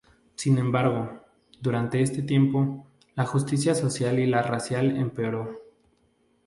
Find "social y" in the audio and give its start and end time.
3.75-4.25